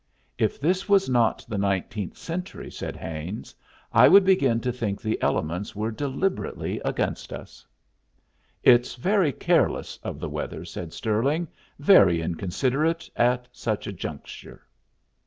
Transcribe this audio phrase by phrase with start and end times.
[0.39, 3.53] "If this was not the nineteenth century," said Haines,
[3.93, 7.67] "I should begin to think the elements were deliberately against us."
[8.63, 11.47] "It's very careless of the weather," said Stirling.
[11.77, 14.65] "Very inconsiderate, at such a juncture."